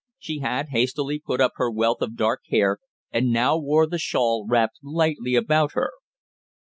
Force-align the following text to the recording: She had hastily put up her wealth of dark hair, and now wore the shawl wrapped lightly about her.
She 0.17 0.39
had 0.39 0.69
hastily 0.69 1.19
put 1.19 1.39
up 1.39 1.51
her 1.57 1.69
wealth 1.69 2.01
of 2.01 2.15
dark 2.15 2.41
hair, 2.49 2.79
and 3.11 3.29
now 3.31 3.55
wore 3.55 3.85
the 3.85 3.99
shawl 3.99 4.47
wrapped 4.49 4.79
lightly 4.81 5.35
about 5.35 5.73
her. 5.73 5.91